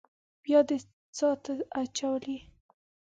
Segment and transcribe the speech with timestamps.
[0.43, 0.77] بيا دې
[1.17, 1.51] څاه ته
[1.81, 2.47] اچولې ده.